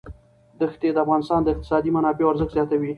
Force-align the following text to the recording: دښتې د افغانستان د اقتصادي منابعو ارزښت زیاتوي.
دښتې 0.61 0.89
د 0.93 0.97
افغانستان 1.03 1.39
د 1.43 1.47
اقتصادي 1.53 1.89
منابعو 1.95 2.31
ارزښت 2.31 2.53
زیاتوي. 2.55 2.89